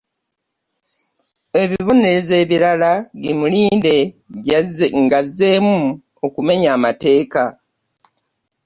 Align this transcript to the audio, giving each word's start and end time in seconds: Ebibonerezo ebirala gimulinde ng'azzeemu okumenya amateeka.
Ebibonerezo 1.61 2.33
ebirala 2.43 2.91
gimulinde 3.21 3.97
ng'azzeemu 5.03 5.77
okumenya 6.25 6.69
amateeka. 6.77 7.43